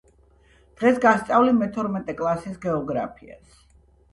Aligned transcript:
დღეს 0.79 0.95
გასწავლი 1.03 1.53
მეთორმეტე 1.59 2.15
კლასის 2.23 2.59
გეოგრაფიას 2.65 3.63